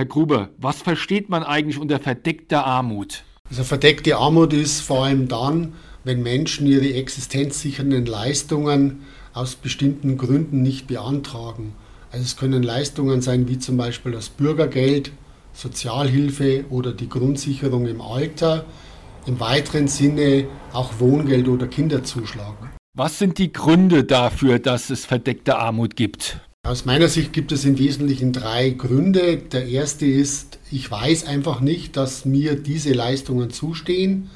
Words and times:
Herr 0.00 0.06
Gruber, 0.06 0.48
was 0.56 0.80
versteht 0.80 1.28
man 1.28 1.42
eigentlich 1.42 1.76
unter 1.76 2.00
verdeckter 2.00 2.64
Armut? 2.64 3.22
Also 3.50 3.64
verdeckte 3.64 4.16
Armut 4.16 4.54
ist 4.54 4.80
vor 4.80 5.04
allem 5.04 5.28
dann, 5.28 5.74
wenn 6.04 6.22
Menschen 6.22 6.66
ihre 6.66 6.94
existenzsichernden 6.94 8.06
Leistungen 8.06 9.02
aus 9.34 9.56
bestimmten 9.56 10.16
Gründen 10.16 10.62
nicht 10.62 10.86
beantragen. 10.86 11.74
Also 12.10 12.24
es 12.24 12.38
können 12.38 12.62
Leistungen 12.62 13.20
sein 13.20 13.46
wie 13.46 13.58
zum 13.58 13.76
Beispiel 13.76 14.12
das 14.12 14.30
Bürgergeld, 14.30 15.12
Sozialhilfe 15.52 16.64
oder 16.70 16.94
die 16.94 17.10
Grundsicherung 17.10 17.86
im 17.86 18.00
Alter, 18.00 18.64
im 19.26 19.38
weiteren 19.38 19.86
Sinne 19.86 20.46
auch 20.72 20.98
Wohngeld 20.98 21.46
oder 21.46 21.66
Kinderzuschlag. 21.66 22.54
Was 22.96 23.18
sind 23.18 23.36
die 23.36 23.52
Gründe 23.52 24.04
dafür, 24.04 24.60
dass 24.60 24.88
es 24.88 25.04
verdeckte 25.04 25.58
Armut 25.58 25.94
gibt? 25.94 26.40
Aus 26.70 26.84
meiner 26.84 27.08
Sicht 27.08 27.32
gibt 27.32 27.50
es 27.50 27.64
im 27.64 27.80
Wesentlichen 27.80 28.32
drei 28.32 28.70
Gründe. 28.70 29.38
Der 29.38 29.66
erste 29.66 30.06
ist, 30.06 30.60
ich 30.70 30.88
weiß 30.88 31.26
einfach 31.26 31.58
nicht, 31.58 31.96
dass 31.96 32.24
mir 32.24 32.54
diese 32.54 32.92
Leistungen 32.92 33.50
zustehen. 33.50 34.30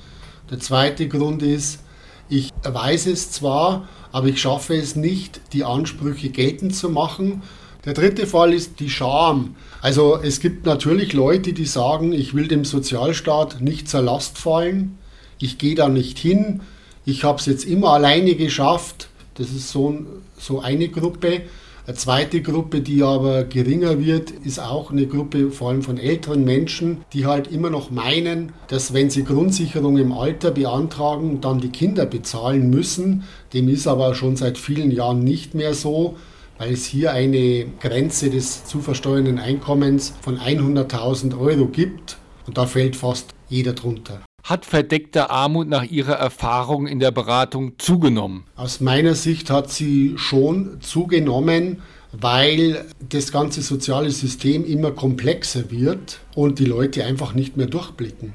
Der 0.51 0.59
zweite 0.59 1.07
Grund 1.07 1.45
ist, 1.45 1.85
ich 2.29 2.51
weiß 2.65 3.07
es 3.07 3.31
zwar, 3.31 3.89
aber 4.11 4.27
ich 4.27 4.41
schaffe 4.41 4.75
es 4.75 4.97
nicht, 4.97 5.43
die 5.53 5.63
Ansprüche 5.63 6.31
geltend 6.31 6.75
zu 6.75 6.91
machen. 6.91 7.43
Der 7.85 7.95
dritte 7.95 8.27
Fall 8.27 8.53
ist 8.53 8.81
die 8.81 8.91
Scham. 8.91 9.55
Also 9.81 10.19
es 10.21 10.41
gibt 10.41 10.67
natürlich 10.67 11.13
Leute, 11.13 11.53
die 11.53 11.67
sagen, 11.67 12.13
ich 12.13 12.35
will 12.35 12.49
dem 12.49 12.65
Sozialstaat 12.65 13.61
nicht 13.61 13.89
zur 13.89 14.03
Last 14.03 14.39
fallen, 14.39 14.99
ich 15.39 15.59
gehe 15.59 15.77
da 15.77 15.89
nicht 15.89 16.19
hin, 16.19 16.63
ich 17.07 17.23
habe 17.23 17.39
es 17.39 17.47
jetzt 17.47 17.65
immer 17.65 17.91
alleine 17.93 18.35
geschafft. 18.35 19.09
Das 19.35 19.51
ist 19.51 19.71
so, 19.71 20.01
so 20.37 20.59
eine 20.59 20.89
Gruppe. 20.89 21.43
Eine 21.87 21.97
zweite 21.97 22.41
Gruppe, 22.41 22.81
die 22.81 23.03
aber 23.03 23.45
geringer 23.45 24.03
wird, 24.03 24.31
ist 24.31 24.59
auch 24.59 24.91
eine 24.91 25.07
Gruppe 25.07 25.51
vor 25.51 25.69
allem 25.69 25.83
von 25.83 25.99
älteren 25.99 26.43
Menschen, 26.43 27.05
die 27.13 27.27
halt 27.27 27.53
immer 27.53 27.69
noch 27.69 27.91
meinen, 27.91 28.53
dass 28.69 28.95
wenn 28.95 29.11
sie 29.11 29.23
Grundsicherung 29.23 29.99
im 29.99 30.13
Alter 30.13 30.51
beantragen, 30.51 31.43
dann 31.43 31.61
die 31.61 31.69
Kinder 31.69 32.07
bezahlen 32.07 32.71
müssen. 32.71 33.25
Dem 33.53 33.69
ist 33.69 33.87
aber 33.87 34.15
schon 34.15 34.37
seit 34.37 34.57
vielen 34.57 34.93
Jahren 34.93 35.25
nicht 35.25 35.55
mehr 35.55 35.75
so, 35.75 36.17
weil 36.57 36.73
es 36.73 36.87
hier 36.87 37.13
eine 37.13 37.67
Grenze 37.81 38.31
des 38.31 38.65
zu 38.65 38.81
versteuernden 38.81 39.39
Einkommens 39.39 40.15
von 40.23 40.39
100.000 40.39 41.39
Euro 41.39 41.67
gibt 41.67 42.17
und 42.47 42.57
da 42.57 42.65
fällt 42.65 42.97
fast 42.97 43.35
jeder 43.51 43.75
drunter 43.75 44.23
hat 44.45 44.67
verdeckte 44.67 45.31
Armut 45.31 45.69
nach 45.69 45.85
Ihrer 45.85 46.15
Erfahrung 46.15 46.87
in 46.87 47.01
der 47.01 47.11
Beratung 47.11 47.79
zugenommen? 47.79 48.45
Aus 48.57 48.81
meiner 48.81 49.15
Sicht 49.15 49.49
hat 49.49 49.71
sie 49.71 50.15
schon 50.17 50.81
zugenommen, 50.81 51.81
weil 52.13 52.85
das 53.09 53.33
ganze 53.33 53.63
soziale 53.63 54.11
System 54.11 54.65
immer 54.65 54.93
komplexer 54.93 55.71
wird 55.71 56.21
und 56.35 56.59
die 56.59 56.67
Leute 56.67 57.05
einfach 57.05 57.35
nicht 57.35 57.57
mehr 57.57 57.67
durchblicken. 57.67 58.35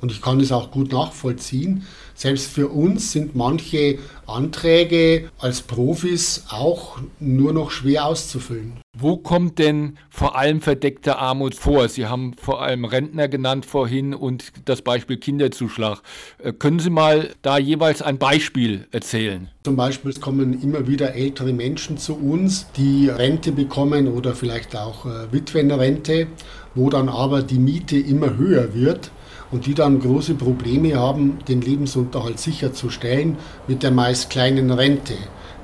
Und 0.00 0.12
ich 0.12 0.20
kann 0.20 0.40
es 0.40 0.52
auch 0.52 0.70
gut 0.70 0.92
nachvollziehen. 0.92 1.84
Selbst 2.14 2.52
für 2.52 2.68
uns 2.68 3.10
sind 3.10 3.34
manche 3.34 3.98
Anträge 4.26 5.30
als 5.38 5.62
Profis 5.62 6.44
auch 6.50 6.98
nur 7.18 7.52
noch 7.52 7.70
schwer 7.70 8.06
auszufüllen. 8.06 8.74
Wo 8.96 9.16
kommt 9.16 9.58
denn 9.58 9.98
vor 10.10 10.36
allem 10.36 10.60
verdeckte 10.60 11.18
Armut 11.18 11.56
vor? 11.56 11.88
Sie 11.88 12.06
haben 12.06 12.34
vor 12.40 12.62
allem 12.62 12.84
Rentner 12.84 13.26
genannt 13.26 13.66
vorhin 13.66 14.14
und 14.14 14.52
das 14.66 14.82
Beispiel 14.82 15.16
Kinderzuschlag. 15.16 16.02
Äh, 16.38 16.52
können 16.52 16.78
Sie 16.78 16.90
mal 16.90 17.30
da 17.42 17.58
jeweils 17.58 18.00
ein 18.00 18.18
Beispiel 18.18 18.86
erzählen? 18.92 19.48
Zum 19.64 19.74
Beispiel 19.74 20.14
kommen 20.14 20.62
immer 20.62 20.86
wieder 20.86 21.14
ältere 21.14 21.52
Menschen 21.52 21.98
zu 21.98 22.14
uns, 22.14 22.70
die 22.76 23.08
Rente 23.08 23.50
bekommen 23.50 24.06
oder 24.06 24.34
vielleicht 24.34 24.76
auch 24.76 25.06
äh, 25.06 25.32
Witwenrente, 25.32 26.28
wo 26.76 26.90
dann 26.90 27.08
aber 27.08 27.42
die 27.42 27.58
Miete 27.58 27.98
immer 27.98 28.36
höher 28.36 28.74
wird 28.74 29.10
und 29.50 29.66
die 29.66 29.74
dann 29.74 30.00
große 30.00 30.34
Probleme 30.34 30.94
haben, 30.96 31.38
den 31.48 31.60
Lebensunterhalt 31.60 32.38
sicherzustellen 32.38 33.36
mit 33.68 33.82
der 33.82 33.90
meist 33.90 34.30
kleinen 34.30 34.70
Rente. 34.70 35.14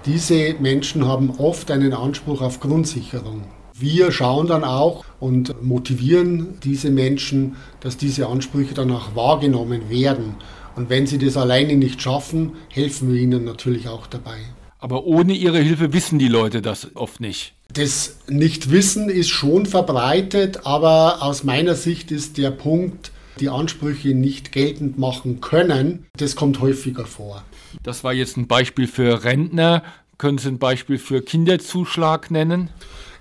Diese 0.07 0.55
Menschen 0.61 1.07
haben 1.07 1.31
oft 1.39 1.71
einen 1.71 1.93
Anspruch 1.93 2.41
auf 2.41 2.61
Grundsicherung. 2.61 3.45
Wir 3.75 4.13
schauen 4.13 4.47
dann 4.47 4.65
auch 4.65 5.05
und 5.21 5.63
motivieren 5.63 6.59
diese 6.63 6.91
Menschen, 6.91 7.57
dass 7.81 7.97
diese 7.97 8.27
Ansprüche 8.27 8.75
dann 8.75 8.91
auch 8.91 9.15
wahrgenommen 9.15 9.89
werden. 9.89 10.37
Und 10.77 10.91
wenn 10.91 11.07
sie 11.07 11.19
das 11.19 11.37
alleine 11.37 11.77
nicht 11.77 12.01
schaffen, 12.01 12.53
helfen 12.69 13.13
wir 13.13 13.21
ihnen 13.21 13.45
natürlich 13.45 13.89
auch 13.89 14.07
dabei. 14.07 14.39
Aber 14.79 15.05
ohne 15.05 15.35
ihre 15.35 15.61
Hilfe 15.61 15.93
wissen 15.93 16.19
die 16.19 16.29
Leute 16.29 16.63
das 16.63 16.89
oft 16.95 17.21
nicht. 17.21 17.55
Das 17.73 18.17
Nichtwissen 18.29 19.11
ist 19.11 19.29
schon 19.29 19.67
verbreitet, 19.67 20.61
aber 20.65 21.23
aus 21.23 21.45
meiner 21.45 21.75
Sicht 21.75 22.11
ist 22.11 22.39
der 22.39 22.51
Punkt, 22.51 23.13
die 23.41 23.49
Ansprüche 23.49 24.15
nicht 24.15 24.53
geltend 24.53 24.99
machen 24.99 25.41
können, 25.41 26.07
das 26.17 26.37
kommt 26.37 26.61
häufiger 26.61 27.07
vor. 27.07 27.43
Das 27.83 28.05
war 28.05 28.13
jetzt 28.13 28.37
ein 28.37 28.47
Beispiel 28.47 28.87
für 28.87 29.25
Rentner. 29.25 29.83
Können 30.19 30.39
Sie 30.39 30.49
ein 30.49 30.59
Beispiel 30.59 30.99
für 30.99 31.23
Kinderzuschlag 31.23 32.31
nennen? 32.31 32.71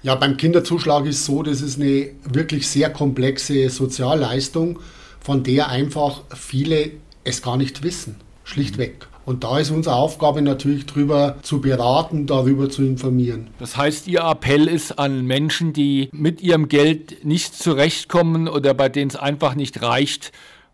Ja, 0.04 0.16
beim 0.16 0.38
Kinderzuschlag 0.38 1.06
ist 1.06 1.26
so, 1.26 1.44
das 1.44 1.62
ist 1.62 1.80
eine 1.80 2.12
wirklich 2.24 2.68
sehr 2.68 2.90
komplexe 2.90 3.70
Sozialleistung, 3.70 4.80
von 5.20 5.44
der 5.44 5.70
einfach 5.70 6.22
viele 6.36 6.92
es 7.24 7.42
gar 7.42 7.58
nicht 7.58 7.84
wissen. 7.84 8.16
Schlichtweg. 8.44 9.08
Und 9.30 9.44
da 9.44 9.60
ist 9.60 9.70
unsere 9.70 9.96
Aufgabe 9.96 10.42
natürlich 10.42 10.88
darüber 10.88 11.36
zu 11.44 11.62
beraten, 11.62 12.26
darüber 12.26 12.68
zu 12.68 12.82
informieren. 12.82 13.52
Das 13.60 13.78
heißt, 13.78 14.08
Ihr 14.08 14.22
Appell 14.22 14.68
ist 14.68 14.98
an 14.98 15.24
Menschen, 15.24 15.72
die 15.72 16.10
mit 16.12 16.42
ihrem 16.42 16.68
Geld 16.68 17.24
nicht 17.24 17.54
zurechtkommen 17.54 18.48
oder 18.48 18.74
bei 18.74 18.90
denen 18.90 19.12
es 19.12 19.16
einfach 19.16 19.54
nicht 19.54 19.84
reicht, 19.84 20.32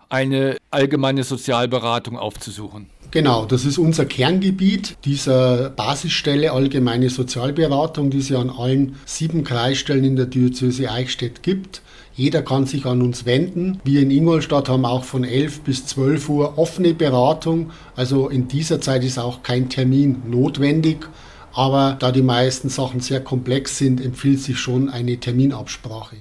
eine 0.09 0.57
allgemeine 0.71 1.23
Sozialberatung 1.23 2.17
aufzusuchen. 2.17 2.87
Genau, 3.11 3.45
das 3.45 3.63
ist 3.63 3.77
unser 3.77 4.05
Kerngebiet 4.05 4.97
dieser 5.05 5.69
Basisstelle 5.69 6.51
Allgemeine 6.51 7.09
Sozialberatung, 7.09 8.09
die 8.09 8.17
es 8.17 8.29
ja 8.29 8.39
an 8.39 8.49
allen 8.49 8.97
sieben 9.05 9.43
Kreisstellen 9.43 10.03
in 10.03 10.15
der 10.15 10.25
Diözese 10.25 10.91
Eichstätt 10.91 11.41
gibt. 11.41 11.81
Jeder 12.15 12.41
kann 12.41 12.65
sich 12.65 12.85
an 12.85 13.01
uns 13.01 13.25
wenden. 13.25 13.79
Wir 13.83 14.01
in 14.01 14.11
Ingolstadt 14.11 14.69
haben 14.69 14.85
auch 14.85 15.03
von 15.03 15.23
11 15.23 15.61
bis 15.61 15.85
12 15.85 16.29
Uhr 16.29 16.57
offene 16.57 16.93
Beratung. 16.93 17.71
Also 17.95 18.29
in 18.29 18.47
dieser 18.47 18.81
Zeit 18.81 19.03
ist 19.03 19.17
auch 19.17 19.43
kein 19.43 19.69
Termin 19.69 20.21
notwendig. 20.29 21.07
Aber 21.53 21.95
da 21.99 22.11
die 22.11 22.21
meisten 22.21 22.67
Sachen 22.69 22.99
sehr 22.99 23.21
komplex 23.21 23.77
sind, 23.77 24.03
empfiehlt 24.03 24.41
sich 24.41 24.59
schon 24.59 24.89
eine 24.89 25.17
Terminabsprache. 25.17 26.17